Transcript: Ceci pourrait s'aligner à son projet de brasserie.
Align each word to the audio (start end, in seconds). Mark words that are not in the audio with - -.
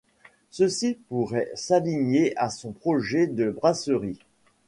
Ceci 0.49 0.97
pourrait 1.09 1.51
s'aligner 1.53 2.35
à 2.35 2.49
son 2.49 2.71
projet 2.71 3.27
de 3.27 3.51
brasserie. 3.51 4.17